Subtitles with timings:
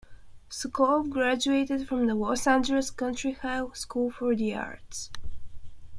[0.49, 5.11] Sokoloff graduated from the Los Angeles County High School for the Arts.